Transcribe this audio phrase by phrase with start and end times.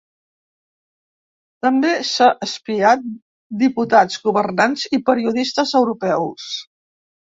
[1.65, 3.07] També s'ha espiat
[3.63, 6.55] diputats, governants i periodistes europeus.